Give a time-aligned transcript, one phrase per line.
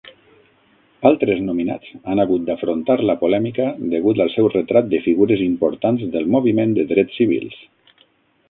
[1.09, 6.29] Altres nominats han hagut d'afrontar la polèmica degut al seu retrat de figures importants del
[6.39, 7.63] moviment de drets civils..